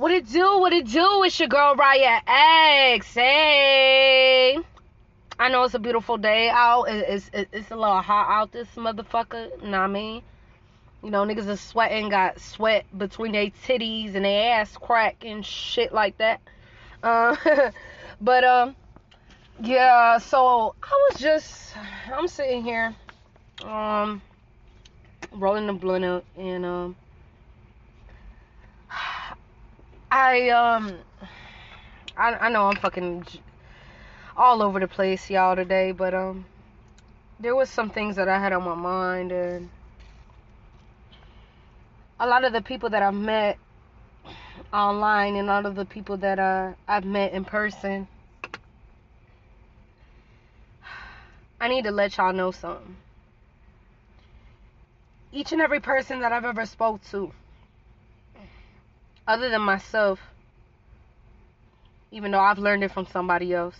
What 0.00 0.12
it 0.12 0.30
do? 0.30 0.58
What 0.58 0.72
it 0.72 0.86
do? 0.86 1.24
It's 1.24 1.38
your 1.38 1.50
girl 1.50 1.74
Riah 1.74 2.22
X. 2.26 3.12
Hey. 3.12 4.56
I 5.38 5.50
know 5.50 5.64
it's 5.64 5.74
a 5.74 5.78
beautiful 5.78 6.16
day 6.16 6.48
out. 6.48 6.84
It's, 6.84 7.28
it's, 7.34 7.50
it's 7.52 7.70
a 7.70 7.76
little 7.76 8.00
hot 8.00 8.30
out 8.30 8.50
this 8.50 8.66
motherfucker. 8.76 9.60
What 9.60 9.74
I 9.74 9.86
mean? 9.88 10.22
You 11.04 11.10
know, 11.10 11.26
niggas 11.26 11.48
are 11.48 11.56
sweating, 11.58 12.08
got 12.08 12.40
sweat 12.40 12.86
between 12.96 13.32
their 13.32 13.50
titties 13.66 14.14
and 14.14 14.24
their 14.24 14.54
ass 14.54 14.74
crack 14.74 15.16
and 15.26 15.44
shit 15.44 15.92
like 15.92 16.16
that. 16.16 16.40
Uh, 17.02 17.36
but, 18.22 18.42
um, 18.42 18.76
yeah, 19.62 20.16
so 20.16 20.74
I 20.82 21.08
was 21.10 21.20
just, 21.20 21.76
I'm 22.10 22.26
sitting 22.26 22.64
here, 22.64 22.96
um, 23.64 24.22
rolling 25.30 25.66
the 25.66 25.74
blunt 25.74 26.24
and, 26.38 26.64
um, 26.64 26.96
I 30.10 30.50
um 30.50 30.94
I 32.16 32.34
I 32.34 32.48
know 32.50 32.66
I'm 32.66 32.76
fucking 32.76 33.26
all 34.36 34.62
over 34.62 34.80
the 34.80 34.88
place 34.88 35.30
y'all 35.30 35.56
today, 35.56 35.92
but 35.92 36.14
um 36.14 36.46
there 37.38 37.56
was 37.56 37.70
some 37.70 37.90
things 37.90 38.16
that 38.16 38.28
I 38.28 38.38
had 38.38 38.52
on 38.52 38.64
my 38.64 38.74
mind 38.74 39.32
and 39.32 39.70
a 42.18 42.26
lot 42.26 42.44
of 42.44 42.52
the 42.52 42.60
people 42.60 42.90
that 42.90 43.02
I've 43.02 43.14
met 43.14 43.58
online 44.72 45.36
and 45.36 45.48
a 45.48 45.52
lot 45.52 45.66
of 45.66 45.74
the 45.74 45.86
people 45.86 46.18
that 46.18 46.38
uh, 46.38 46.72
I've 46.86 47.04
met 47.04 47.32
in 47.32 47.44
person 47.44 48.06
I 51.60 51.68
need 51.68 51.84
to 51.84 51.90
let 51.90 52.16
y'all 52.16 52.32
know 52.32 52.52
something. 52.52 52.96
Each 55.30 55.52
and 55.52 55.60
every 55.60 55.80
person 55.80 56.20
that 56.20 56.32
I've 56.32 56.46
ever 56.46 56.64
spoke 56.64 57.04
to 57.10 57.32
other 59.30 59.48
than 59.48 59.62
myself, 59.62 60.18
even 62.10 62.32
though 62.32 62.40
I've 62.40 62.58
learned 62.58 62.82
it 62.82 62.90
from 62.90 63.06
somebody 63.06 63.54
else, 63.54 63.76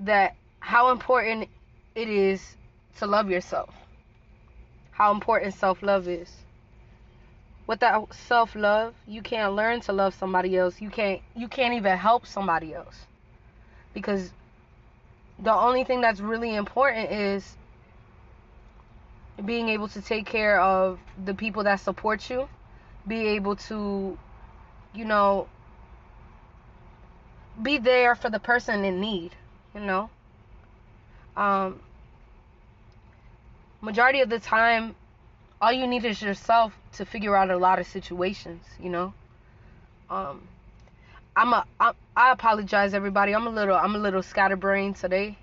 that 0.00 0.36
how 0.60 0.90
important 0.90 1.50
it 1.94 2.08
is 2.08 2.56
to 2.96 3.06
love 3.06 3.28
yourself. 3.28 3.74
How 4.92 5.12
important 5.12 5.52
self 5.52 5.82
love 5.82 6.08
is. 6.08 6.30
Without 7.66 8.14
self 8.14 8.54
love, 8.54 8.94
you 9.06 9.20
can't 9.20 9.52
learn 9.52 9.80
to 9.82 9.92
love 9.92 10.14
somebody 10.14 10.56
else. 10.56 10.80
You 10.80 10.88
can't 10.88 11.20
you 11.36 11.46
can't 11.46 11.74
even 11.74 11.98
help 11.98 12.26
somebody 12.26 12.72
else. 12.72 13.06
Because 13.92 14.32
the 15.38 15.52
only 15.52 15.84
thing 15.84 16.00
that's 16.00 16.20
really 16.20 16.54
important 16.54 17.12
is 17.12 17.54
being 19.44 19.68
able 19.68 19.88
to 19.88 20.00
take 20.00 20.24
care 20.24 20.58
of 20.58 20.98
the 21.22 21.34
people 21.34 21.64
that 21.64 21.80
support 21.80 22.30
you 22.30 22.48
be 23.10 23.26
able 23.28 23.56
to, 23.56 24.16
you 24.94 25.04
know, 25.04 25.48
be 27.60 27.76
there 27.76 28.14
for 28.14 28.30
the 28.30 28.38
person 28.38 28.84
in 28.84 29.00
need, 29.00 29.32
you 29.74 29.80
know. 29.80 30.08
Um, 31.36 31.80
majority 33.80 34.20
of 34.20 34.30
the 34.30 34.38
time, 34.38 34.94
all 35.60 35.72
you 35.72 35.86
need 35.86 36.04
is 36.04 36.22
yourself 36.22 36.72
to 36.92 37.04
figure 37.04 37.36
out 37.36 37.50
a 37.50 37.58
lot 37.58 37.80
of 37.80 37.86
situations, 37.86 38.64
you 38.78 38.88
know. 38.88 39.12
Um, 40.08 40.48
I'm 41.36 41.52
a 41.52 41.64
I, 41.78 41.92
I 42.16 42.32
apologize 42.32 42.94
everybody. 42.94 43.34
I'm 43.34 43.46
a 43.46 43.50
little 43.50 43.76
I'm 43.76 43.94
a 43.94 43.98
little 43.98 44.22
scatterbrained 44.22 44.96
today. 44.96 45.36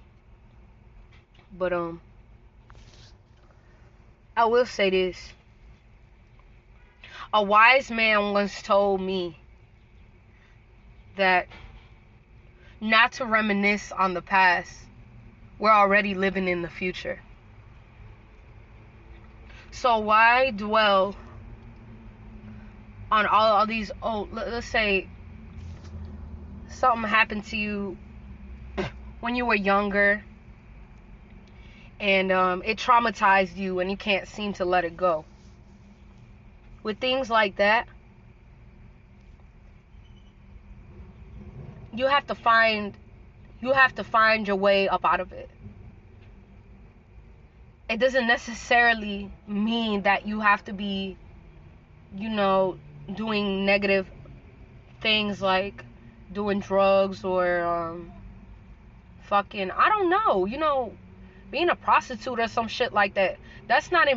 But 1.57 1.73
um 1.73 2.01
I 4.35 4.45
will 4.45 4.65
say 4.65 4.89
this. 4.89 5.17
A 7.33 7.43
wise 7.43 7.91
man 7.91 8.31
once 8.31 8.61
told 8.61 9.01
me 9.01 9.37
that 11.17 11.47
not 12.79 13.13
to 13.13 13.25
reminisce 13.25 13.91
on 13.91 14.13
the 14.13 14.21
past. 14.21 14.71
We're 15.59 15.71
already 15.71 16.13
living 16.13 16.47
in 16.47 16.61
the 16.61 16.69
future. 16.69 17.19
So 19.71 19.97
why 19.99 20.51
dwell 20.51 21.15
on 23.11 23.25
all, 23.25 23.57
all 23.57 23.65
these 23.65 23.91
oh 24.01 24.27
let's 24.31 24.67
say 24.67 25.07
something 26.69 27.09
happened 27.09 27.45
to 27.45 27.57
you 27.57 27.97
when 29.19 29.35
you 29.35 29.45
were 29.45 29.55
younger 29.55 30.23
and 31.99 32.31
um, 32.31 32.61
it 32.65 32.77
traumatized 32.77 33.55
you 33.55 33.79
and 33.79 33.89
you 33.89 33.97
can't 33.97 34.27
seem 34.27 34.53
to 34.53 34.65
let 34.65 34.85
it 34.85 34.95
go 34.95 35.25
with 36.87 36.99
things 36.99 37.29
like 37.29 37.57
that, 37.57 37.85
you 41.93 42.07
have 42.07 42.25
to 42.25 42.33
find 42.33 42.97
you 43.59 43.73
have 43.73 43.93
to 43.95 44.05
find 44.05 44.47
your 44.47 44.55
way 44.55 44.87
up 44.87 45.03
out 45.03 45.19
of 45.19 45.33
it. 45.33 45.49
It 47.89 47.97
doesn't 47.99 48.25
necessarily 48.25 49.29
mean 49.47 50.03
that 50.03 50.25
you 50.25 50.39
have 50.39 50.63
to 50.63 50.71
be, 50.71 51.17
you 52.15 52.29
know, 52.29 52.77
doing 53.13 53.65
negative 53.65 54.09
things 55.01 55.41
like 55.41 55.83
doing 56.31 56.61
drugs 56.61 57.25
or 57.25 57.65
um, 57.65 58.13
fucking 59.23 59.71
I 59.71 59.89
don't 59.89 60.09
know, 60.09 60.45
you 60.45 60.57
know, 60.57 60.93
being 61.51 61.67
a 61.67 61.75
prostitute 61.75 62.39
or 62.39 62.47
some 62.47 62.69
shit 62.69 62.93
like 62.93 63.15
that. 63.15 63.39
That's 63.67 63.91
not 63.91 64.07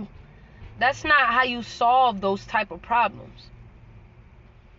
that's 0.81 1.05
not 1.05 1.27
how 1.27 1.45
you 1.45 1.63
solve 1.63 2.21
those 2.21 2.45
type 2.47 2.73
of 2.73 2.83
problems. 2.83 3.47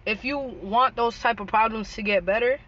If 0.06 0.26
you 0.26 0.38
want 0.40 0.96
those 0.96 1.18
type 1.18 1.40
of 1.40 1.48
problems 1.48 1.94
to 1.94 2.02
get 2.02 2.26
better 2.26 2.60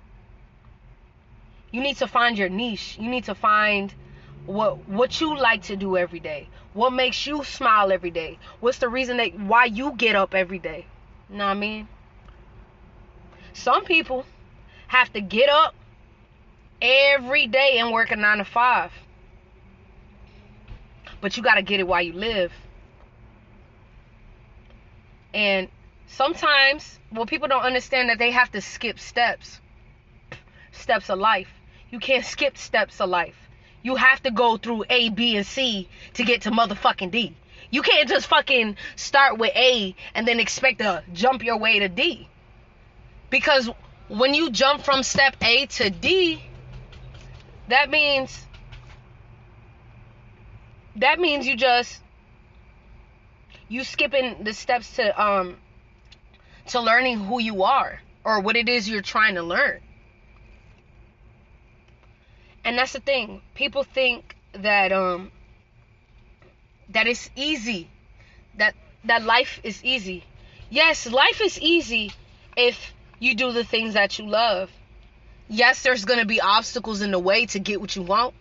you 1.74 1.82
need 1.82 1.98
to 1.98 2.08
find 2.08 2.38
your 2.38 2.50
niche. 2.50 2.98
You 3.00 3.10
need 3.10 3.26
to 3.26 3.36
find 3.36 3.94
what 4.46 4.88
what 4.88 5.20
you 5.20 5.36
like 5.36 5.64
to 5.64 5.76
do 5.76 5.98
every 5.98 6.20
day. 6.20 6.48
What 6.74 6.94
makes 6.94 7.26
you 7.26 7.44
smile 7.44 7.92
every 7.92 8.12
day. 8.12 8.38
What's 8.62 8.78
the 8.78 8.88
reason 8.88 9.18
that 9.18 9.38
why 9.38 9.66
you 9.66 9.92
get 9.94 10.16
up 10.16 10.36
every 10.36 10.60
day? 10.60 10.86
You 11.30 11.38
know 11.38 11.46
what 11.46 11.58
i 11.58 11.60
mean? 11.60 11.88
Some 13.54 13.86
people 13.86 14.26
have 14.88 15.12
to 15.14 15.22
get 15.22 15.50
up 15.50 15.74
every 16.82 17.48
day 17.48 17.80
and 17.80 17.92
work 17.92 18.12
a 18.12 18.16
nine 18.16 18.38
to 18.38 18.46
five. 18.46 18.92
But 21.22 21.38
you 21.38 21.44
got 21.44 21.56
to 21.56 21.64
get 21.64 21.80
it 21.80 21.88
while 21.88 22.02
you 22.04 22.14
live 22.14 22.52
and 25.34 25.68
sometimes, 26.08 27.00
well, 27.12 27.26
people 27.26 27.48
don't 27.48 27.64
understand 27.64 28.10
that 28.10 28.20
they 28.20 28.32
have 28.32 28.52
to 28.52 28.62
skip 28.62 29.00
steps. 29.00 29.60
Steps 30.72 31.10
of 31.10 31.20
life. 31.20 31.50
You 31.90 32.00
can't 32.00 32.26
skip 32.26 32.58
steps 32.58 33.00
of 33.02 33.10
life. 33.10 33.36
You 33.82 33.96
have 33.96 34.24
to 34.24 34.32
go 34.32 34.58
through 34.58 34.86
A, 34.90 35.10
B, 35.10 35.36
and 35.36 35.46
C 35.46 35.90
to 36.14 36.24
get 36.24 36.44
to 36.44 36.52
motherfucking 36.52 37.12
D. 37.12 37.36
You 37.70 37.82
can't 37.82 38.08
just 38.08 38.28
fucking 38.28 38.78
start 38.96 39.38
with 39.38 39.52
A 39.56 39.96
and 40.14 40.28
then 40.28 40.40
expect 40.40 40.80
to 40.80 41.04
jump 41.14 41.44
your 41.44 41.58
way 41.58 41.80
to 41.80 41.90
D. 41.90 42.28
Because 43.30 43.70
when 44.08 44.34
you 44.34 44.52
jump 44.52 44.84
from 44.84 45.04
step 45.04 45.36
A 45.42 45.66
to 45.66 45.90
D, 45.90 46.44
that 47.68 47.90
means 47.90 48.46
that 50.96 51.20
means 51.20 51.48
you 51.48 51.56
just 51.56 52.03
you 53.74 53.84
skipping 53.84 54.44
the 54.44 54.54
steps 54.54 54.96
to 54.98 55.22
um 55.22 55.58
to 56.68 56.80
learning 56.80 57.20
who 57.20 57.42
you 57.42 57.64
are 57.64 58.00
or 58.24 58.40
what 58.40 58.56
it 58.56 58.70
is 58.70 58.88
you're 58.88 59.02
trying 59.02 59.36
to 59.36 59.42
learn. 59.42 59.82
And 62.64 62.78
that's 62.78 62.94
the 62.94 63.00
thing. 63.00 63.42
People 63.56 63.84
think 63.84 64.36
that 64.54 64.92
um 64.92 65.32
that 66.90 67.08
it's 67.08 67.30
easy. 67.36 67.90
That 68.58 68.76
that 69.06 69.24
life 69.24 69.60
is 69.64 69.84
easy. 69.84 70.24
Yes, 70.70 71.08
life 71.08 71.42
is 71.42 71.60
easy 71.60 72.12
if 72.56 72.94
you 73.20 73.36
do 73.36 73.52
the 73.52 73.64
things 73.64 73.96
that 73.96 74.20
you 74.20 74.28
love. 74.28 74.72
Yes, 75.50 75.82
there's 75.84 76.06
going 76.06 76.20
to 76.20 76.26
be 76.26 76.40
obstacles 76.42 77.02
in 77.02 77.12
the 77.12 77.20
way 77.20 77.46
to 77.48 77.60
get 77.60 77.82
what 77.82 77.96
you 77.96 78.04
want. 78.04 78.34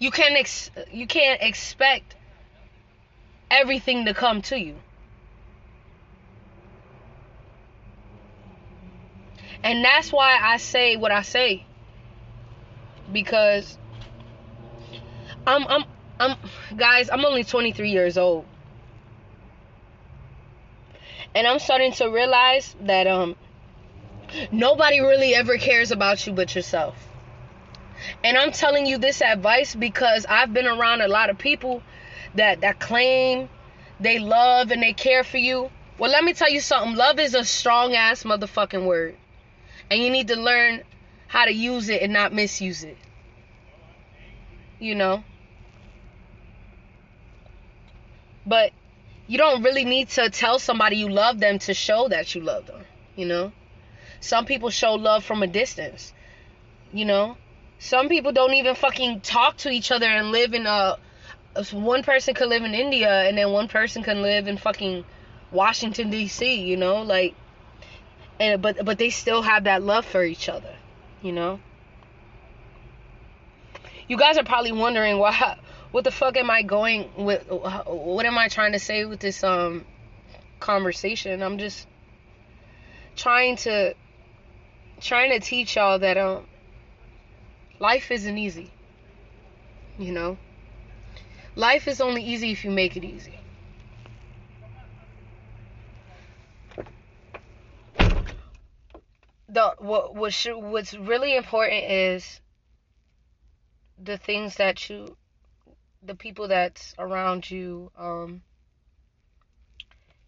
You 0.00 0.10
can't 0.10 0.36
ex- 0.36 0.70
you 0.92 1.06
can't 1.06 1.40
expect 1.40 2.14
everything 3.60 4.06
to 4.06 4.14
come 4.14 4.42
to 4.42 4.58
you. 4.58 4.76
And 9.62 9.82
that's 9.82 10.12
why 10.12 10.38
I 10.40 10.58
say 10.58 10.96
what 10.96 11.10
I 11.10 11.22
say. 11.22 11.64
Because 13.10 13.78
I'm 15.46 15.66
I'm 15.66 15.84
I'm 16.20 16.36
guys, 16.76 17.08
I'm 17.10 17.24
only 17.24 17.44
23 17.44 17.90
years 17.90 18.18
old. 18.18 18.44
And 21.34 21.46
I'm 21.46 21.58
starting 21.58 21.92
to 21.92 22.10
realize 22.10 22.76
that 22.82 23.06
um 23.06 23.36
nobody 24.52 25.00
really 25.00 25.34
ever 25.34 25.56
cares 25.56 25.90
about 25.90 26.26
you 26.26 26.32
but 26.32 26.54
yourself. 26.54 26.94
And 28.22 28.36
I'm 28.36 28.52
telling 28.52 28.84
you 28.84 28.98
this 28.98 29.22
advice 29.22 29.74
because 29.74 30.26
I've 30.28 30.52
been 30.52 30.66
around 30.66 31.00
a 31.00 31.08
lot 31.08 31.30
of 31.30 31.38
people 31.38 31.82
that 32.34 32.60
that 32.62 32.80
claim 32.80 33.48
they 34.00 34.18
love 34.18 34.70
and 34.70 34.82
they 34.82 34.92
care 34.92 35.24
for 35.24 35.38
you, 35.38 35.70
Well, 35.98 36.10
let 36.10 36.24
me 36.24 36.34
tell 36.34 36.50
you 36.50 36.60
something. 36.60 36.96
Love 36.96 37.18
is 37.18 37.34
a 37.34 37.44
strong 37.44 37.94
ass 37.94 38.24
motherfucking 38.24 38.84
word. 38.84 39.16
And 39.90 40.02
you 40.02 40.10
need 40.10 40.28
to 40.28 40.36
learn 40.36 40.82
how 41.28 41.44
to 41.44 41.52
use 41.52 41.88
it 41.88 42.02
and 42.02 42.12
not 42.12 42.32
misuse 42.32 42.82
it. 42.82 42.96
You 44.78 44.94
know? 44.94 45.22
But 48.46 48.72
you 49.26 49.38
don't 49.38 49.62
really 49.62 49.84
need 49.84 50.10
to 50.10 50.28
tell 50.28 50.58
somebody 50.58 50.96
you 50.96 51.08
love 51.08 51.38
them 51.40 51.58
to 51.60 51.74
show 51.74 52.08
that 52.08 52.34
you 52.34 52.42
love 52.42 52.66
them, 52.66 52.84
you 53.16 53.24
know? 53.24 53.52
Some 54.20 54.44
people 54.44 54.70
show 54.70 54.94
love 54.94 55.24
from 55.24 55.42
a 55.42 55.46
distance. 55.46 56.12
You 56.92 57.04
know? 57.04 57.36
Some 57.78 58.08
people 58.08 58.32
don't 58.32 58.54
even 58.54 58.74
fucking 58.74 59.20
talk 59.20 59.56
to 59.58 59.70
each 59.70 59.90
other 59.90 60.06
and 60.06 60.30
live 60.30 60.54
in 60.54 60.66
a 60.66 60.98
one 61.72 62.02
person 62.02 62.34
could 62.34 62.48
live 62.48 62.64
in 62.64 62.74
India 62.74 63.22
and 63.22 63.38
then 63.38 63.50
one 63.50 63.68
person 63.68 64.02
can 64.02 64.22
live 64.22 64.48
in 64.48 64.56
fucking 64.56 65.04
Washington 65.52 66.10
D.C., 66.10 66.62
you 66.62 66.76
know? 66.76 67.02
Like 67.02 67.34
and 68.40 68.60
but 68.60 68.84
but 68.84 68.98
they 68.98 69.10
still 69.10 69.42
have 69.42 69.64
that 69.64 69.82
love 69.82 70.04
for 70.04 70.24
each 70.24 70.48
other, 70.48 70.74
you 71.22 71.32
know? 71.32 71.60
You 74.08 74.16
guys 74.16 74.36
are 74.36 74.44
probably 74.44 74.72
wondering 74.72 75.18
why 75.18 75.58
what 75.92 76.04
the 76.04 76.10
fuck 76.10 76.36
am 76.36 76.50
I 76.50 76.62
going 76.62 77.10
with 77.16 77.46
what 77.48 78.26
am 78.26 78.36
I 78.38 78.48
trying 78.48 78.72
to 78.72 78.78
say 78.78 79.04
with 79.04 79.20
this 79.20 79.44
um 79.44 79.84
conversation? 80.60 81.42
I'm 81.42 81.58
just 81.58 81.86
trying 83.16 83.56
to 83.58 83.94
trying 85.00 85.30
to 85.30 85.40
teach 85.40 85.76
y'all 85.76 85.98
that 86.00 86.16
um 86.16 86.46
life 87.78 88.10
isn't 88.10 88.38
easy. 88.38 88.70
You 89.98 90.10
know? 90.10 90.38
Life 91.56 91.86
is 91.86 92.00
only 92.00 92.22
easy 92.22 92.50
if 92.50 92.64
you 92.64 92.70
make 92.70 92.96
it 92.96 93.04
easy. 93.04 93.38
The 99.48 99.74
what 99.78 100.16
what 100.16 100.32
should, 100.32 100.58
what's 100.58 100.94
really 100.94 101.36
important 101.36 101.84
is 101.84 102.40
the 104.02 104.18
things 104.18 104.56
that 104.56 104.90
you 104.90 105.16
the 106.02 106.16
people 106.16 106.48
that's 106.48 106.94
around 106.98 107.48
you, 107.50 107.90
um, 107.96 108.42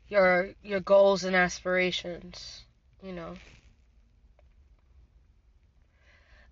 your 0.09 0.51
your 0.63 0.81
goals 0.81 1.25
and 1.25 1.35
aspirations, 1.35 2.63
you 3.03 3.13
know. 3.13 3.35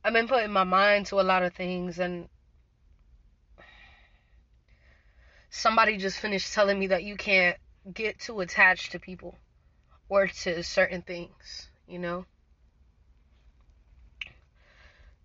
I've 0.03 0.13
been 0.13 0.29
putting 0.29 0.51
my 0.51 0.65
mind 0.65 1.07
to 1.07 1.21
a 1.21 1.23
lot 1.23 1.45
of 1.45 1.55
things 1.55 1.99
and 1.99 2.29
somebody 5.55 5.97
just 5.97 6.19
finished 6.19 6.53
telling 6.53 6.77
me 6.77 6.89
that 6.89 7.05
you 7.05 7.17
can't 7.17 7.57
get 7.93 8.19
too 8.19 8.41
attached 8.41 8.91
to 8.91 8.99
people 8.99 9.39
or 10.09 10.27
to 10.27 10.63
certain 10.65 11.01
things, 11.01 11.69
you 11.87 11.99
know? 11.99 12.27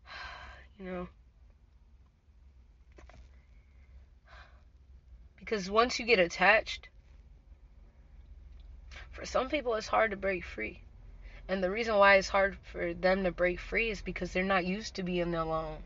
You 0.79 0.85
know? 0.85 1.07
Because 5.39 5.69
once 5.69 5.99
you 5.99 6.05
get 6.05 6.19
attached, 6.19 6.87
for 9.11 9.25
some 9.25 9.49
people 9.49 9.73
it's 9.75 9.87
hard 9.87 10.11
to 10.11 10.17
break 10.17 10.45
free. 10.45 10.79
And 11.49 11.63
the 11.63 11.71
reason 11.71 11.95
why 11.95 12.15
it's 12.15 12.29
hard 12.29 12.55
for 12.71 12.93
them 12.93 13.23
to 13.23 13.31
break 13.31 13.59
free 13.59 13.89
is 13.89 14.01
because 14.01 14.31
they're 14.31 14.43
not 14.43 14.65
used 14.65 14.95
to 14.95 15.03
being 15.03 15.33
alone. 15.33 15.79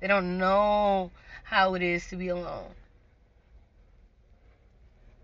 They 0.00 0.06
don't 0.06 0.38
know 0.38 1.10
how 1.44 1.74
it 1.74 1.82
is 1.82 2.08
to 2.08 2.16
be 2.16 2.28
alone. 2.28 2.74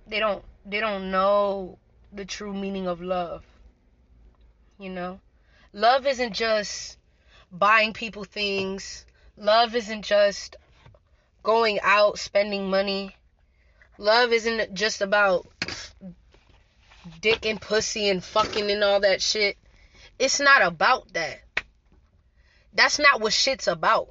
They 0.06 0.20
don't 0.20 0.44
they 0.64 0.80
don't 0.80 1.10
know 1.10 1.78
the 2.12 2.24
true 2.24 2.54
meaning 2.54 2.86
of 2.86 3.00
love. 3.00 3.44
You 4.78 4.90
know? 4.90 5.20
Love 5.72 6.06
isn't 6.06 6.32
just 6.32 6.98
buying 7.52 7.92
people 7.92 8.24
things. 8.24 9.04
Love 9.36 9.74
isn't 9.74 10.02
just 10.02 10.56
going 11.42 11.78
out 11.82 12.18
spending 12.18 12.68
money. 12.70 13.14
Love 13.98 14.32
isn't 14.32 14.74
just 14.74 15.00
about 15.00 15.46
dick 17.20 17.46
and 17.46 17.60
pussy 17.60 18.08
and 18.08 18.22
fucking 18.22 18.70
and 18.70 18.82
all 18.82 19.00
that 19.00 19.22
shit. 19.22 19.56
It's 20.18 20.40
not 20.40 20.62
about 20.62 21.12
that. 21.12 21.40
That's 22.72 22.98
not 22.98 23.20
what 23.20 23.32
shit's 23.32 23.68
about, 23.68 24.08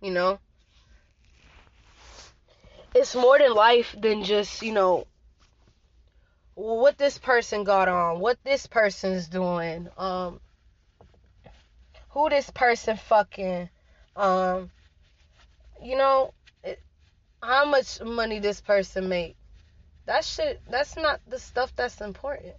you 0.00 0.10
know? 0.10 0.38
It's 2.94 3.14
more 3.14 3.38
than 3.38 3.54
life 3.54 3.94
than 3.98 4.24
just, 4.24 4.62
you 4.62 4.72
know, 4.72 5.06
what 6.54 6.98
this 6.98 7.18
person 7.18 7.64
got 7.64 7.88
on, 7.88 8.20
what 8.20 8.38
this 8.44 8.66
person's 8.66 9.28
doing, 9.28 9.88
um, 9.96 10.40
who 12.10 12.28
this 12.28 12.50
person 12.50 12.96
fucking, 12.96 13.68
um, 14.16 14.70
you 15.82 15.96
know, 15.96 16.32
how 17.42 17.64
much 17.64 18.00
money 18.02 18.38
this 18.38 18.60
person 18.60 19.08
make. 19.08 19.36
That 20.06 20.24
shit, 20.24 20.60
that's 20.70 20.96
not 20.96 21.20
the 21.28 21.38
stuff 21.38 21.74
that's 21.74 22.00
important. 22.00 22.54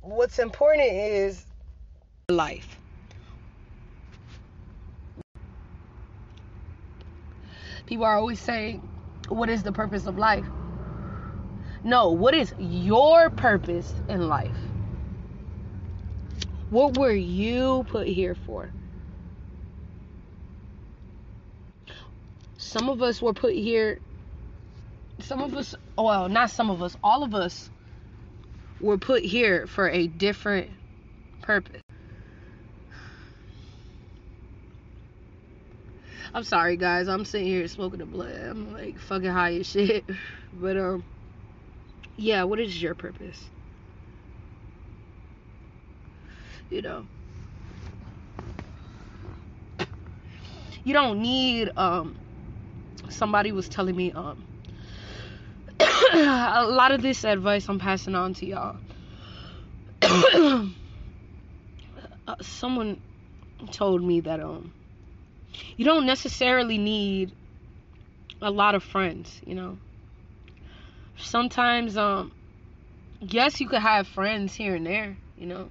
What's 0.00 0.38
important 0.38 0.92
is 0.92 1.44
life. 2.28 2.78
People 7.86 8.04
are 8.04 8.16
always 8.16 8.40
saying, 8.40 8.86
What 9.28 9.48
is 9.48 9.62
the 9.62 9.72
purpose 9.72 10.06
of 10.06 10.18
life? 10.18 10.44
No, 11.86 12.12
what 12.12 12.34
is 12.34 12.54
your 12.58 13.30
purpose 13.30 13.94
in 14.08 14.28
life? 14.28 14.74
What 16.70 16.98
were 16.98 17.12
you 17.14 17.84
put 17.88 18.08
here 18.08 18.36
for? 18.36 18.72
some 22.58 22.88
of 22.88 23.02
us 23.02 23.20
were 23.20 23.34
put 23.34 23.54
here 23.54 24.00
some 25.20 25.42
of 25.42 25.54
us 25.54 25.74
well 25.98 26.28
not 26.28 26.50
some 26.50 26.70
of 26.70 26.82
us 26.82 26.96
all 27.02 27.24
of 27.24 27.34
us 27.34 27.70
were 28.80 28.98
put 28.98 29.24
here 29.24 29.66
for 29.66 29.88
a 29.90 30.08
different 30.08 30.70
purpose 31.42 31.82
i'm 36.34 36.44
sorry 36.44 36.76
guys 36.76 37.08
i'm 37.08 37.24
sitting 37.24 37.46
here 37.48 37.68
smoking 37.68 38.02
a 38.02 38.06
blood 38.06 38.34
i'm 38.50 38.72
like 38.74 38.98
fucking 38.98 39.30
high 39.30 39.54
as 39.56 39.68
shit 39.68 40.08
but 40.52 40.76
um 40.78 41.04
yeah 42.16 42.42
what 42.42 42.60
is 42.60 42.80
your 42.80 42.94
purpose 42.94 43.50
you 46.70 46.82
know 46.82 47.06
you 50.84 50.92
don't 50.92 51.20
need 51.20 51.70
um 51.76 52.16
somebody 53.08 53.52
was 53.52 53.68
telling 53.68 53.96
me 53.96 54.12
um 54.12 54.44
a 56.14 56.66
lot 56.68 56.92
of 56.92 57.02
this 57.02 57.24
advice 57.24 57.68
I'm 57.68 57.78
passing 57.78 58.14
on 58.14 58.34
to 58.34 58.46
y'all. 58.46 58.76
uh, 60.02 60.66
someone 62.40 63.00
told 63.72 64.02
me 64.02 64.20
that 64.20 64.40
um 64.40 64.72
you 65.76 65.84
don't 65.84 66.06
necessarily 66.06 66.78
need 66.78 67.32
a 68.42 68.50
lot 68.50 68.74
of 68.74 68.82
friends, 68.82 69.40
you 69.46 69.54
know. 69.54 69.78
Sometimes 71.18 71.96
um 71.96 72.32
yes, 73.20 73.60
you 73.60 73.68
could 73.68 73.82
have 73.82 74.06
friends 74.06 74.54
here 74.54 74.74
and 74.74 74.86
there, 74.86 75.18
you 75.36 75.46
know. 75.46 75.70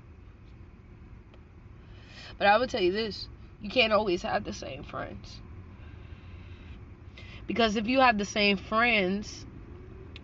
But 2.37 2.47
I 2.47 2.57
would 2.57 2.69
tell 2.69 2.81
you 2.81 2.91
this, 2.91 3.27
you 3.59 3.69
can't 3.69 3.93
always 3.93 4.21
have 4.23 4.43
the 4.43 4.53
same 4.53 4.83
friends. 4.83 5.39
Because 7.47 7.75
if 7.75 7.87
you 7.87 7.99
have 8.01 8.17
the 8.17 8.25
same 8.25 8.57
friends, 8.57 9.45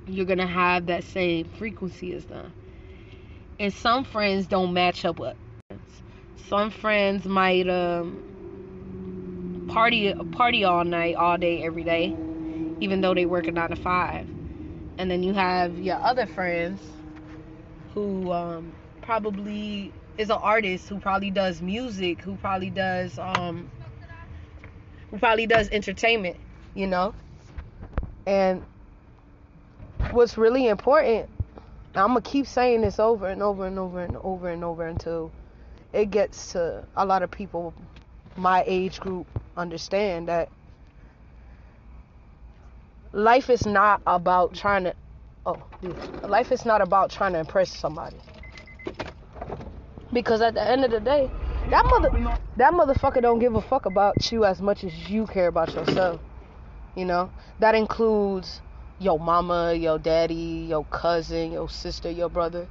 you're 0.08 0.26
to 0.26 0.48
have 0.48 0.88
that 0.88 1.04
same 1.04 1.46
frequency 1.46 2.14
as 2.14 2.26
them. 2.26 2.54
And 3.60 3.74
some 3.74 4.04
friends 4.04 4.48
don't 4.48 4.74
match 4.74 5.06
up 5.06 5.20
with 5.20 5.36
some 6.52 6.70
friends 6.70 7.26
might 7.26 7.70
um, 7.70 8.24
party 9.68 10.14
party 10.32 10.64
all 10.66 10.84
night, 10.84 11.16
all 11.16 11.38
day, 11.38 11.64
every 11.64 11.84
day, 11.86 12.14
even 12.82 13.00
though 13.02 13.14
they 13.14 13.26
work 13.26 13.48
a 13.48 13.52
nine 13.52 13.70
to 13.70 13.76
five. 13.78 14.28
And 14.98 15.10
then 15.10 15.24
you 15.24 15.34
have 15.34 15.80
your 15.80 16.00
other 16.02 16.28
friends 16.28 16.82
who 17.94 18.32
um, 18.32 18.76
probably 19.02 19.94
is 20.18 20.30
an 20.30 20.38
artist 20.42 20.88
who 20.90 21.00
probably 21.00 21.32
does 21.32 21.62
music, 21.62 22.22
who 22.22 22.38
probably 22.38 22.70
does 22.70 23.18
um, 23.18 23.72
who 25.10 25.18
probably 25.20 25.48
does 25.48 25.70
entertainment 25.72 26.38
you 26.74 26.88
know? 26.88 27.16
And 28.26 28.64
what's 30.12 30.38
really 30.38 30.68
important, 30.68 31.30
I'm 31.96 32.14
to 32.16 32.22
keep 32.22 32.48
saying 32.48 32.82
this 32.82 33.00
over 33.00 33.28
and 33.28 33.44
over 33.44 33.68
and 33.68 33.78
over 33.80 34.02
and 34.02 34.18
over 34.18 34.50
and 34.50 34.64
over 34.64 34.88
until 34.88 35.34
it 35.94 36.12
gets 36.12 36.54
to 36.54 36.86
a 36.96 37.06
lot 37.06 37.24
of 37.24 37.32
people 37.32 37.74
my 38.38 38.64
age 38.66 39.00
group 39.00 39.28
understand 39.58 40.30
that 40.30 40.50
life 43.14 43.50
is 43.50 43.66
not 43.66 44.02
about 44.06 44.54
trying 44.54 44.86
to 44.86 44.94
oh, 45.46 45.62
life 46.28 46.52
is 46.52 46.66
not 46.66 46.82
about 46.82 47.12
trying 47.12 47.34
to 47.34 47.40
impress 47.40 47.70
somebody. 47.70 48.18
Because 50.14 50.42
at 50.42 50.54
the 50.54 50.62
end 50.62 50.84
of 50.84 50.92
the 50.92 51.00
day, 51.00 51.30
that 51.70 51.86
mother 51.86 52.38
that 52.58 52.74
motherfucker 52.74 53.22
don't 53.22 53.40
give 53.40 53.56
a 53.56 53.62
fuck 53.62 53.86
about 53.86 54.32
you 54.32 54.46
as 54.46 54.62
much 54.62 54.84
as 54.84 55.10
you 55.10 55.26
care 55.28 55.48
about 55.48 55.74
yourself. 55.76 56.22
You 56.96 57.06
know? 57.06 57.32
That 57.60 57.76
includes 57.76 58.62
your 59.00 59.20
mama, 59.20 59.74
your 59.74 59.98
daddy, 59.98 60.68
your 60.70 60.86
cousin, 60.86 61.52
your 61.52 61.70
sister, 61.70 62.10
your 62.12 62.30
brother. 62.30 62.68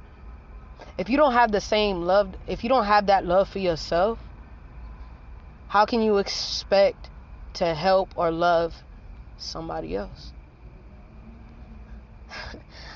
If 0.97 1.09
you 1.09 1.17
don't 1.17 1.33
have 1.33 1.51
the 1.51 1.61
same 1.61 2.03
love, 2.03 2.35
if 2.47 2.63
you 2.63 2.69
don't 2.69 2.85
have 2.85 3.07
that 3.07 3.25
love 3.25 3.49
for 3.49 3.59
yourself, 3.59 4.19
how 5.67 5.85
can 5.85 6.01
you 6.01 6.17
expect 6.17 7.09
to 7.53 7.73
help 7.73 8.13
or 8.17 8.31
love 8.31 8.75
somebody 9.43 9.95
else? 9.95 10.33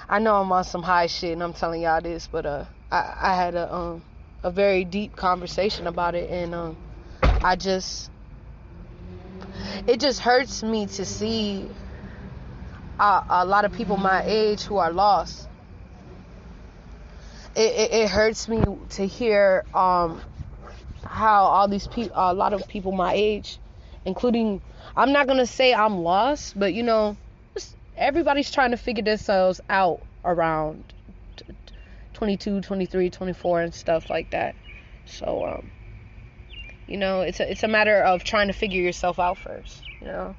I 0.09 0.19
know 0.19 0.35
I'm 0.35 0.51
on 0.51 0.63
some 0.63 0.83
high 0.83 1.07
shit 1.07 1.33
and 1.33 1.43
I'm 1.43 1.53
telling 1.53 1.81
y'all 1.81 2.01
this, 2.01 2.27
but 2.27 2.45
uh 2.45 2.65
I, 2.91 3.15
I 3.21 3.35
had 3.35 3.55
a 3.55 3.73
um 3.73 4.03
a 4.43 4.51
very 4.51 4.85
deep 4.85 5.15
conversation 5.15 5.87
about 5.87 6.15
it 6.15 6.29
and 6.29 6.53
um 6.55 6.79
I 7.43 7.55
just 7.55 8.11
it 9.87 9.99
just 9.99 10.19
hurts 10.21 10.63
me 10.63 10.87
to 10.87 11.05
see 11.05 11.71
a, 12.99 13.21
a 13.29 13.45
lot 13.45 13.65
of 13.65 13.73
people 13.73 13.97
my 13.97 14.23
age 14.25 14.63
who 14.63 14.77
are 14.77 14.93
lost. 14.93 15.49
It, 17.55 17.73
it, 17.73 17.93
it 17.93 18.09
hurts 18.09 18.47
me 18.47 18.65
to 18.91 19.07
hear 19.07 19.65
um 19.73 20.21
how 21.03 21.45
all 21.45 21.67
these 21.67 21.87
people 21.87 22.13
a 22.15 22.33
lot 22.33 22.53
of 22.53 22.67
people 22.67 22.91
my 22.91 23.13
age 23.13 23.59
including 24.05 24.61
I'm 24.95 25.11
not 25.11 25.27
gonna 25.27 25.45
say 25.45 25.73
I'm 25.73 25.99
lost, 25.99 26.57
but 26.59 26.73
you 26.73 26.83
know 26.83 27.17
everybody's 27.97 28.51
trying 28.51 28.71
to 28.71 28.77
figure 28.77 29.03
themselves 29.03 29.61
out 29.69 30.01
around 30.23 30.83
22, 32.13 32.61
23, 32.61 33.09
24 33.09 33.61
and 33.61 33.73
stuff 33.73 34.09
like 34.09 34.29
that. 34.31 34.55
So 35.05 35.45
um 35.45 35.71
you 36.87 36.97
know, 36.97 37.21
it's 37.21 37.39
a, 37.39 37.49
it's 37.51 37.63
a 37.63 37.67
matter 37.67 38.01
of 38.03 38.23
trying 38.23 38.47
to 38.47 38.53
figure 38.53 38.81
yourself 38.81 39.19
out 39.19 39.37
first, 39.37 39.81
you 40.01 40.07
know. 40.07 40.35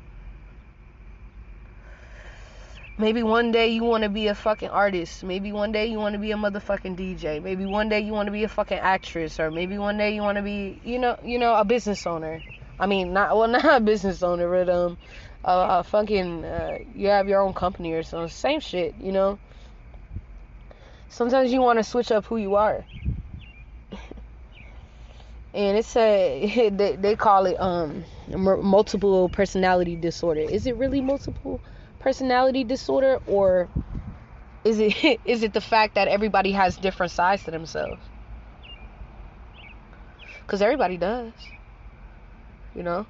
Maybe 2.99 3.23
one 3.23 3.53
day 3.53 3.69
you 3.69 3.85
want 3.85 4.05
to 4.05 4.09
be 4.09 4.29
a 4.29 4.35
fucking 4.35 4.71
artist. 4.71 5.23
Maybe 5.23 5.53
one 5.53 5.71
day 5.71 5.87
you 5.87 5.99
want 5.99 6.15
to 6.15 6.19
be 6.19 6.33
a 6.33 6.37
motherfucking 6.37 6.97
DJ. 6.97 7.43
Maybe 7.43 7.67
one 7.67 7.91
day 7.91 8.01
you 8.01 8.13
want 8.13 8.27
to 8.27 8.33
be 8.33 8.45
a 8.45 8.49
fucking 8.49 8.79
actress 8.79 9.39
or 9.39 9.51
maybe 9.51 9.77
one 9.77 9.99
day 9.99 10.15
you 10.15 10.23
want 10.23 10.37
to 10.37 10.43
be, 10.43 10.81
you 10.83 10.99
know, 10.99 11.19
you 11.23 11.39
know, 11.39 11.57
a 11.57 11.65
business 11.65 12.07
owner. 12.07 12.43
I 12.79 12.87
mean, 12.87 13.13
not 13.13 13.37
well, 13.37 13.49
not 13.57 13.65
a 13.65 13.81
business 13.81 14.23
owner, 14.23 14.49
but 14.51 14.73
um 14.73 14.99
a, 15.45 15.81
a 15.81 15.85
fucking 15.85 16.45
uh, 16.45 16.79
you 16.95 17.09
have 17.09 17.29
your 17.29 17.43
own 17.43 17.55
company 17.55 17.93
or 17.93 18.03
something. 18.03 18.29
Same 18.29 18.61
shit, 18.61 18.95
you 19.01 19.13
know. 19.13 19.39
Sometimes 21.09 21.53
you 21.53 21.61
want 21.63 21.79
to 21.79 21.85
switch 21.85 22.11
up 22.13 22.27
who 22.27 22.37
you 22.37 22.57
are. 22.57 22.85
and 25.55 25.79
it's 25.79 25.97
a 25.97 26.71
they, 26.75 26.97
they 26.97 27.17
call 27.17 27.47
it 27.47 27.59
um 27.61 28.05
multiple 28.29 29.29
personality 29.29 29.97
disorder. 29.97 30.43
Is 30.43 30.67
it 30.67 30.77
really 30.77 31.01
multiple 31.01 31.63
personality 31.99 32.65
disorder 32.65 33.19
or 33.27 33.71
is 34.65 34.79
it 34.79 35.21
is 35.25 35.43
it 35.43 35.53
the 35.55 35.61
fact 35.61 35.95
that 35.95 36.09
everybody 36.09 36.53
has 36.53 36.77
different 36.77 37.13
sides 37.13 37.45
to 37.45 37.51
themselves? 37.51 38.11
Cuz 40.47 40.63
everybody 40.63 40.97
does. 40.99 41.53
You 42.77 42.83
know? 42.83 43.07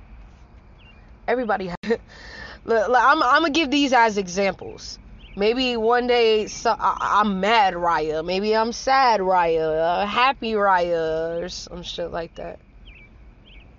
Everybody 1.26 1.66
has 1.66 1.76
Look, 2.64 2.88
I'm, 2.88 3.22
I'm 3.22 3.42
gonna 3.42 3.50
give 3.50 3.70
these 3.70 3.92
as 3.92 4.16
examples. 4.16 4.98
Maybe 5.36 5.76
one 5.76 6.06
day 6.06 6.46
so, 6.46 6.74
I, 6.78 7.20
am 7.20 7.40
mad 7.40 7.76
Riah. 7.76 8.22
Maybe 8.22 8.56
I'm 8.56 8.72
sad 8.72 9.20
Riah. 9.20 9.68
Uh, 9.68 10.06
happy 10.06 10.54
Riah 10.54 11.40
or 11.40 11.48
some 11.48 11.82
shit 11.82 12.10
like 12.10 12.36
that. 12.36 12.58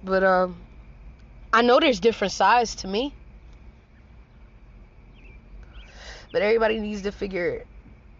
But 0.03 0.23
um, 0.23 0.61
I 1.51 1.63
know 1.63 1.79
there's 1.79 1.99
different 1.99 2.33
sides 2.33 2.75
to 2.75 2.87
me. 2.87 3.13
But 6.31 6.41
everybody 6.41 6.79
needs 6.79 7.01
to 7.03 7.11
figure 7.11 7.65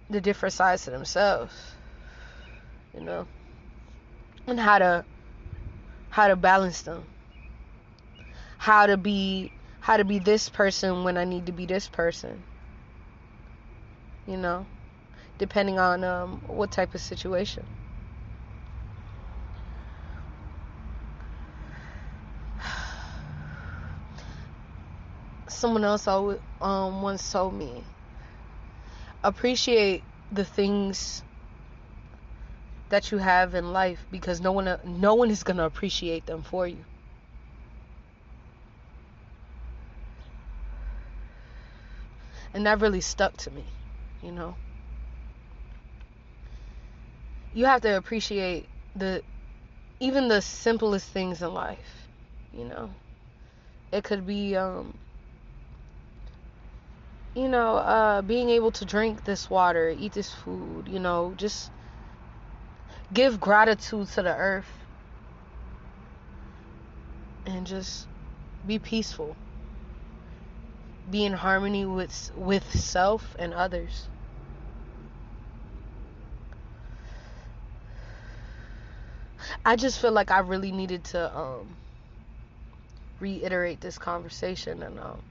the 0.10 0.22
different 0.22 0.54
sides 0.54 0.86
to 0.86 0.92
themselves. 0.92 1.54
You 2.94 3.02
know, 3.02 3.28
and 4.48 4.60
how 4.60 4.80
to 4.80 5.06
how 6.10 6.30
to 6.30 6.36
balance 6.36 6.82
them. 6.82 7.04
How 8.58 8.86
to 8.86 8.98
be 8.98 9.52
how 9.80 9.98
to 9.98 10.06
be 10.06 10.20
this 10.20 10.50
person 10.50 11.04
when 11.04 11.18
I 11.18 11.24
need 11.24 11.46
to 11.48 11.52
be 11.52 11.66
this 11.66 11.88
person. 11.88 12.44
You 14.28 14.38
know, 14.38 14.68
depending 15.38 15.80
on 15.80 16.04
um, 16.04 16.42
what 16.48 16.72
type 16.72 16.94
of 16.96 17.02
situation. 17.02 17.66
Someone 25.50 25.84
else 25.84 26.08
um, 26.08 27.02
once 27.02 27.32
told 27.32 27.54
me 27.54 27.84
appreciate 29.24 30.04
the 30.32 30.46
things 30.46 31.24
that 32.90 33.12
you 33.12 33.18
have 33.18 33.54
in 33.56 33.72
life 33.74 34.06
because 34.12 34.42
no 34.42 34.52
one 34.52 34.78
no 34.86 35.16
one 35.16 35.30
is 35.30 35.44
going 35.44 35.58
to 35.58 35.66
appreciate 35.66 36.26
them 36.26 36.42
for 36.42 36.68
you. 36.68 36.86
And 42.54 42.66
that 42.66 42.82
really 42.82 43.01
stuck 43.01 43.38
to 43.38 43.51
me, 43.51 43.66
you 44.22 44.32
know. 44.32 44.56
You 47.54 47.66
have 47.66 47.82
to 47.82 47.98
appreciate 47.98 48.68
the 48.96 49.24
even 50.00 50.27
the 50.27 50.42
simplest 50.42 51.10
things 51.10 51.42
in 51.42 51.54
life, 51.54 52.08
you 52.54 52.66
know. 52.66 52.92
It 53.92 54.04
could 54.04 54.25
be 54.27 54.56
um 54.56 54.98
you 57.36 57.48
know, 57.50 57.77
uh 57.77 58.22
being 58.22 58.50
able 58.50 58.72
to 58.72 58.86
drink 58.86 59.24
this 59.24 59.50
water, 59.50 59.89
eat 59.98 60.13
this 60.13 60.32
food, 60.34 60.88
you 60.88 61.00
know, 61.00 61.34
just 61.38 61.72
give 63.13 63.39
gratitude 63.39 64.08
to 64.10 64.22
the 64.24 64.36
earth 64.36 64.72
and 67.46 67.66
just 67.68 68.08
be 68.66 68.80
peaceful 68.80 69.38
be 71.10 71.26
in 71.26 71.34
harmony 71.34 71.86
with 71.86 72.32
with 72.36 72.72
self 72.76 73.36
and 73.40 73.54
others. 73.54 74.08
I 79.66 79.76
just 79.76 80.00
feel 80.00 80.12
like 80.12 80.32
I 80.32 80.40
really 80.40 80.72
needed 80.72 81.04
to 81.06 81.38
um, 81.38 81.78
reiterate 83.20 83.82
this 83.82 83.98
conversation 83.98 84.84
and 84.84 85.00
um, 85.00 85.22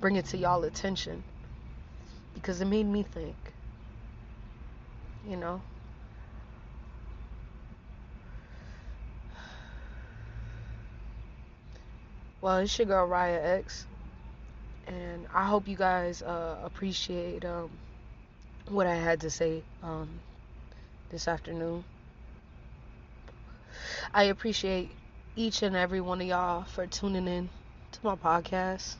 bring 0.00 0.16
it 0.16 0.26
to 0.26 0.36
y'all 0.38 0.64
attention 0.64 1.24
because 2.34 2.60
it 2.60 2.66
made 2.66 2.86
me 2.86 3.02
think. 3.02 3.36
You 5.28 5.36
know. 5.36 5.62
Well, 12.40 12.58
it's 12.58 12.76
your 12.78 12.86
girl 12.86 13.06
Riah 13.06 13.40
X 13.58 13.86
and 14.92 15.26
I 15.32 15.46
hope 15.46 15.68
you 15.68 15.76
guys 15.76 16.22
uh, 16.22 16.58
appreciate 16.62 17.44
um, 17.44 17.70
what 18.68 18.86
I 18.86 18.94
had 18.94 19.20
to 19.22 19.30
say 19.30 19.62
um, 19.82 20.20
this 21.10 21.28
afternoon. 21.28 21.84
I 24.12 24.24
appreciate 24.24 24.96
each 25.34 25.62
and 25.62 25.76
every 25.76 26.00
one 26.00 26.20
of 26.20 26.26
y'all 26.26 26.64
for 26.64 26.86
tuning 26.86 27.26
in 27.26 27.50
to 27.92 28.00
my 28.02 28.14
podcast. 28.16 28.96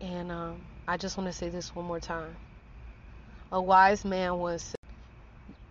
And 0.00 0.32
um, 0.32 0.62
I 0.88 0.96
just 0.96 1.16
want 1.18 1.28
to 1.28 1.32
say 1.32 1.50
this 1.50 1.74
one 1.74 1.84
more 1.84 2.00
time. 2.00 2.36
A 3.52 3.60
wise 3.60 4.04
man 4.04 4.36
once 4.38 4.64
said, 4.64 4.74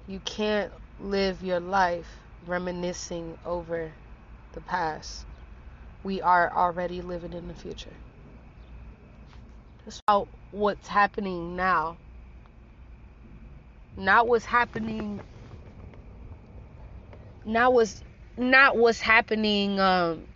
You 0.08 0.20
can't 0.22 0.72
live 1.00 1.44
your 1.44 1.60
life 1.60 2.20
reminiscing 2.46 3.38
over 3.46 3.94
the 4.54 4.62
past 4.62 5.26
we 6.04 6.22
are 6.22 6.52
already 6.56 7.02
living 7.02 7.34
in 7.34 7.48
the 7.48 7.54
future. 7.54 7.94
It's 9.86 10.02
about 10.08 10.28
what's 10.52 10.88
happening 10.88 11.56
now. 11.56 11.98
Not 13.98 14.28
what's 14.28 14.46
happening 14.46 15.20
not 17.46 17.74
what's 17.74 18.02
not 18.38 18.78
what's 18.78 19.00
happening 19.02 19.80
um 19.80 20.28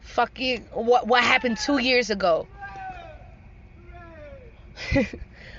fucking 0.00 0.62
what 0.72 1.06
what 1.06 1.22
happened 1.22 1.58
2 1.58 1.78
years 1.78 2.10
ago. 2.10 2.48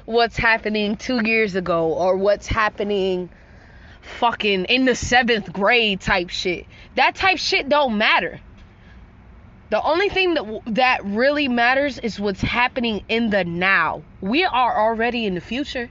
what's 0.06 0.38
happening 0.38 0.98
2 0.98 1.22
years 1.26 1.56
ago 1.56 1.94
or 1.94 2.18
what's 2.18 2.48
happening 2.48 3.30
fucking 4.02 4.66
in 4.66 4.86
the 4.86 4.92
7th 4.92 5.52
grade 5.54 6.02
type 6.02 6.30
shit. 6.30 6.66
That 6.96 7.16
type 7.16 7.38
shit 7.38 7.70
don't 7.70 7.98
matter 7.98 8.40
The 9.70 9.82
only 9.84 10.10
thing 10.10 10.34
that 10.36 10.62
that 10.68 11.04
really 11.06 11.48
matters 11.48 11.98
is 12.00 12.20
what's 12.20 12.42
happening 12.42 13.04
in 13.10 13.30
the 13.30 13.44
now. 13.44 14.04
We 14.22 14.44
are 14.46 14.80
already 14.88 15.26
in 15.26 15.36
the 15.36 15.42
future. 15.42 15.90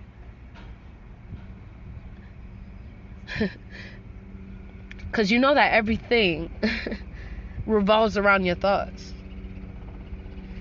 Cuz 5.13 5.31
you 5.31 5.39
know 5.39 5.55
that 5.55 5.73
everything 5.73 6.51
revolves 7.67 8.17
around 8.17 8.45
your 8.45 8.57
thoughts. 8.57 9.13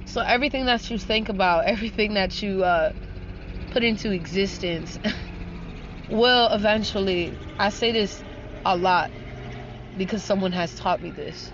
So 0.05 0.22
everything 0.22 0.65
that 0.65 0.89
you 0.89 0.98
think 1.00 1.29
about, 1.29 1.65
everything 1.75 2.13
that 2.15 2.41
you 2.41 2.63
uh, 2.63 2.93
put 3.72 3.84
into 3.84 4.12
existence 4.12 4.98
will 6.10 6.50
eventually 6.51 7.38
I 7.60 7.70
say 7.70 7.91
this 7.91 8.24
a 8.65 8.77
lot 8.77 9.12
because 9.98 10.24
someone 10.24 10.51
has 10.53 10.75
taught 10.75 11.01
me 11.01 11.12
this 11.12 11.51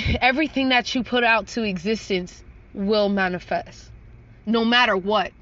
everything 0.20 0.70
that 0.70 0.94
you 0.94 1.02
put 1.02 1.24
out 1.24 1.48
to 1.48 1.62
existence 1.62 2.44
will 2.72 3.08
manifest 3.08 3.92
no 4.46 4.64
matter 4.64 4.96
what. 4.96 5.32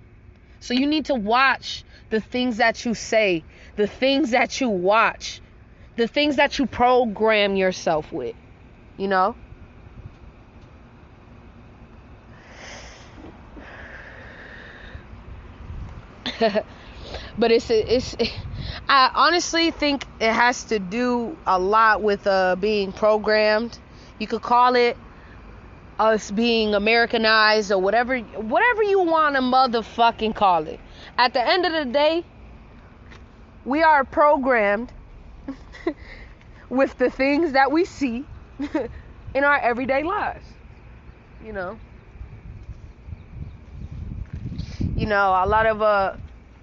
So 0.60 0.74
you 0.74 0.86
need 0.86 1.06
to 1.06 1.14
watch 1.14 1.84
the 2.10 2.20
things 2.20 2.58
that 2.58 2.84
you 2.84 2.94
say, 2.94 3.44
the 3.76 3.86
things 3.86 4.30
that 4.32 4.60
you 4.60 4.68
watch, 4.70 5.42
the 5.96 6.08
things 6.08 6.36
that 6.36 6.58
you 6.58 6.66
program 6.66 7.56
yourself 7.56 8.12
with, 8.12 8.36
you 8.96 9.08
know? 9.08 9.36
but 17.38 17.52
it's 17.52 17.70
it's 17.70 18.14
I 18.88 19.10
honestly 19.14 19.70
think 19.70 20.06
it 20.20 20.32
has 20.32 20.64
to 20.66 20.78
do 20.78 21.38
a 21.46 21.58
lot 21.58 22.02
with 22.02 22.26
uh 22.26 22.56
being 22.56 22.92
programmed 22.92 23.80
you 24.18 24.26
could 24.26 24.42
call 24.42 24.74
it 24.76 24.96
us 25.98 26.30
being 26.30 26.74
Americanized 26.74 27.72
or 27.72 27.78
whatever 27.80 28.18
whatever 28.18 28.82
you 28.82 29.00
want 29.02 29.34
to 29.34 29.40
motherfucking 29.40 30.34
call 30.34 30.66
it. 30.66 30.80
At 31.16 31.32
the 31.32 31.46
end 31.46 31.64
of 31.64 31.72
the 31.72 31.86
day, 31.86 32.24
we 33.64 33.82
are 33.82 34.04
programmed 34.04 34.92
with 36.68 36.96
the 36.98 37.10
things 37.10 37.52
that 37.52 37.72
we 37.72 37.84
see 37.84 38.24
in 39.34 39.44
our 39.44 39.58
everyday 39.58 40.02
lives. 40.02 40.46
You 41.44 41.52
know. 41.52 41.78
You 44.96 45.06
know, 45.06 45.30
a 45.30 45.46
lot 45.46 45.66
of 45.66 45.82
uh 45.82 46.16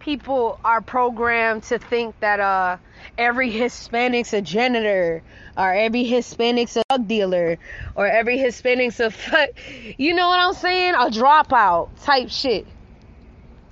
people 0.03 0.59
are 0.65 0.81
programmed 0.81 1.63
to 1.63 1.79
think 1.79 2.19
that 2.19 2.39
uh 2.39 2.77
every 3.17 3.49
Hispanic's 3.49 4.33
a 4.33 4.41
janitor 4.41 5.23
or 5.57 5.73
every 5.73 6.03
Hispanic's 6.03 6.75
a 6.75 6.83
drug 6.89 7.07
dealer 7.07 7.57
or 7.95 8.05
every 8.05 8.37
Hispanic's 8.37 8.99
a 8.99 9.09
fuck, 9.09 9.49
you 9.97 10.13
know 10.13 10.27
what 10.27 10.39
I'm 10.39 10.53
saying? 10.53 10.93
A 10.95 11.09
dropout 11.09 11.89
type 12.03 12.29
shit. 12.29 12.67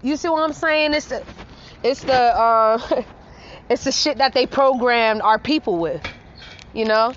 You 0.02 0.16
see 0.16 0.30
what 0.30 0.44
I'm 0.44 0.54
saying? 0.54 0.94
It's 0.94 1.08
the 1.08 1.24
it's 1.84 2.04
the 2.04 2.14
uh 2.14 3.04
it's 3.70 3.84
the 3.84 3.92
shit 3.92 4.20
that 4.20 4.34
they 4.34 4.46
programmed 4.46 5.22
our 5.22 5.38
people 5.38 5.80
with. 5.80 6.02
You 6.74 6.86
know? 6.86 7.14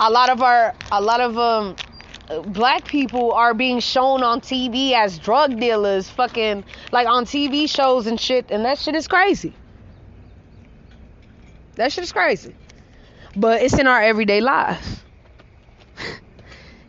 A 0.00 0.10
lot 0.10 0.30
of 0.30 0.42
our 0.42 0.74
a 0.90 1.00
lot 1.00 1.20
of 1.20 1.38
um 1.38 1.76
black 2.46 2.84
people 2.84 3.32
are 3.32 3.54
being 3.54 3.80
shown 3.80 4.22
on 4.22 4.40
TV 4.40 4.92
as 4.92 5.18
drug 5.18 5.58
dealers, 5.58 6.08
fucking 6.08 6.64
like 6.90 7.06
on 7.06 7.24
TV 7.24 7.68
shows 7.68 8.06
and 8.06 8.20
shit, 8.20 8.50
and 8.50 8.64
that 8.64 8.78
shit 8.78 8.94
is 8.94 9.08
crazy. 9.08 9.54
That 11.76 11.92
shit 11.92 12.04
is 12.04 12.12
crazy. 12.12 12.54
But 13.34 13.62
it's 13.62 13.78
in 13.78 13.86
our 13.86 14.00
everyday 14.02 14.40
lives. 14.40 15.00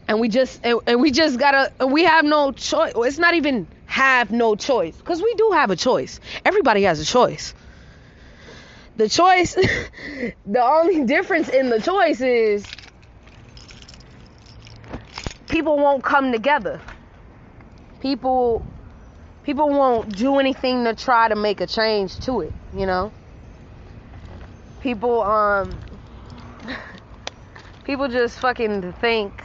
And 0.06 0.20
we 0.20 0.28
just 0.28 0.60
and, 0.66 0.82
and 0.86 1.02
we 1.02 1.12
just 1.12 1.40
gotta 1.40 1.72
we 1.88 2.04
have 2.04 2.26
no 2.26 2.52
choice. 2.52 2.92
It's 2.94 3.18
not 3.18 3.36
even 3.36 3.66
have 3.86 4.32
no 4.32 4.54
choice. 4.54 4.98
Because 4.98 5.22
we 5.22 5.34
do 5.36 5.52
have 5.54 5.72
a 5.72 5.78
choice. 5.78 6.20
Everybody 6.44 6.84
has 6.84 7.00
a 7.00 7.06
choice. 7.06 7.54
The 8.98 9.08
choice 9.08 9.56
the 10.46 10.62
only 10.62 11.06
difference 11.06 11.48
in 11.48 11.70
the 11.70 11.80
choice 11.80 12.20
is 12.20 12.66
people 15.54 15.78
won't 15.78 16.04
come 16.04 16.34
together. 16.34 16.82
People 18.02 18.66
people 19.44 19.70
won't 19.70 20.16
do 20.18 20.40
anything 20.40 20.84
to 20.84 20.94
try 20.94 21.30
to 21.30 21.36
make 21.36 21.62
a 21.62 21.68
change 21.68 22.20
to 22.20 22.42
it, 22.42 22.54
you 22.76 22.86
know? 22.86 23.12
people 24.84 25.22
um 25.22 25.74
people 27.86 28.10
just 28.10 28.38
fucking 28.40 28.92
think 29.00 29.42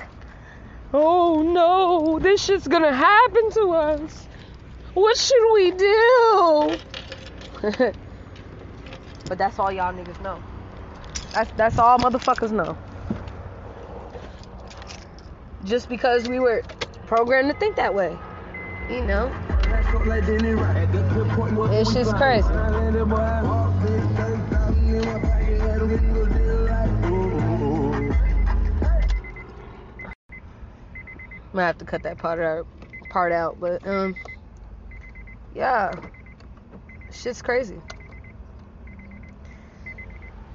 oh 0.92 1.42
no 1.42 2.18
this 2.18 2.44
shit's 2.44 2.66
gonna 2.66 2.92
happen 2.92 3.50
to 3.52 3.70
us 3.70 4.26
what 4.94 5.16
should 5.16 5.54
we 5.54 5.70
do 5.70 6.78
but 9.26 9.38
that's 9.38 9.60
all 9.60 9.70
y'all 9.70 9.94
niggas 9.94 10.20
know 10.24 10.42
that's 11.32 11.52
that's 11.52 11.78
all 11.78 11.96
motherfuckers 11.98 12.50
know 12.50 12.76
just 15.68 15.88
because 15.88 16.26
we 16.28 16.38
were 16.40 16.62
programmed 17.06 17.52
to 17.52 17.58
think 17.58 17.76
that 17.76 17.94
way 17.94 18.16
you 18.90 19.04
know 19.04 19.30
it's 21.70 21.92
just 21.92 22.14
crazy 22.16 22.48
Might 31.52 31.66
have 31.66 31.78
to 31.78 31.84
cut 31.86 32.02
that 32.02 32.18
part 32.18 32.38
out, 32.40 32.66
part 33.08 33.32
out, 33.32 33.58
but 33.58 33.84
um, 33.86 34.14
yeah, 35.54 35.98
shit's 37.10 37.40
crazy. 37.40 37.80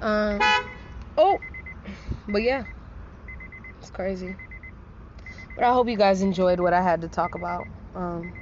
Um, 0.00 0.40
oh, 1.18 1.38
but 2.28 2.42
yeah, 2.42 2.64
it's 3.80 3.90
crazy. 3.90 4.36
But 5.54 5.64
I 5.64 5.72
hope 5.72 5.88
you 5.88 5.96
guys 5.96 6.22
enjoyed 6.22 6.60
what 6.60 6.72
I 6.72 6.82
had 6.82 7.02
to 7.02 7.08
talk 7.08 7.34
about. 7.34 7.66
Um, 7.94 8.32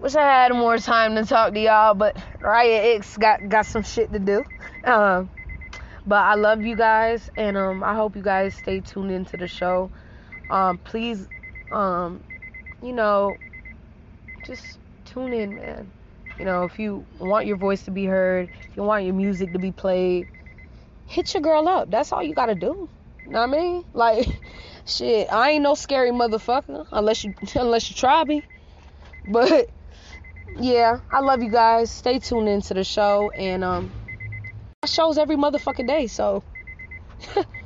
wish 0.00 0.14
I 0.14 0.22
had 0.22 0.52
more 0.52 0.78
time 0.78 1.14
to 1.16 1.24
talk 1.24 1.54
to 1.54 1.60
y'all, 1.60 1.94
but 1.94 2.16
Riah 2.40 2.96
X 2.96 3.16
got 3.16 3.48
got 3.48 3.66
some 3.66 3.82
shit 3.82 4.12
to 4.12 4.18
do. 4.18 4.44
Um, 4.84 5.30
but 6.06 6.18
I 6.18 6.34
love 6.34 6.62
you 6.62 6.76
guys, 6.76 7.30
and 7.36 7.56
um, 7.56 7.82
I 7.82 7.94
hope 7.94 8.16
you 8.16 8.22
guys 8.22 8.54
stay 8.54 8.80
tuned 8.80 9.10
into 9.10 9.36
the 9.36 9.48
show. 9.48 9.90
Um, 10.50 10.78
please, 10.78 11.26
um, 11.72 12.22
you 12.82 12.92
know, 12.92 13.36
just 14.44 14.78
tune 15.04 15.32
in, 15.32 15.56
man. 15.56 15.90
You 16.38 16.44
know, 16.44 16.64
if 16.64 16.78
you 16.78 17.04
want 17.18 17.46
your 17.46 17.56
voice 17.56 17.82
to 17.84 17.90
be 17.90 18.04
heard, 18.04 18.50
if 18.70 18.76
you 18.76 18.82
want 18.82 19.04
your 19.04 19.14
music 19.14 19.52
to 19.54 19.58
be 19.58 19.72
played, 19.72 20.28
hit 21.06 21.32
your 21.32 21.42
girl 21.42 21.66
up. 21.66 21.90
That's 21.90 22.12
all 22.12 22.22
you 22.22 22.34
gotta 22.34 22.54
do. 22.54 22.88
Know 23.28 23.40
I 23.40 23.46
mean? 23.46 23.84
Like, 23.92 24.26
shit, 24.86 25.32
I 25.32 25.50
ain't 25.50 25.62
no 25.62 25.74
scary 25.74 26.10
motherfucker 26.10 26.86
unless 26.92 27.24
you 27.24 27.34
unless 27.54 27.90
you 27.90 27.96
try 27.96 28.24
me. 28.24 28.42
But 29.26 29.68
yeah, 30.58 30.98
I 31.10 31.20
love 31.20 31.42
you 31.42 31.50
guys. 31.50 31.90
Stay 31.90 32.18
tuned 32.18 32.48
into 32.48 32.74
the 32.74 32.84
show 32.84 33.30
and 33.30 33.64
um 33.64 33.92
shows 34.86 35.18
every 35.18 35.36
motherfucking 35.36 35.88
day, 35.88 36.06
so 36.06 36.44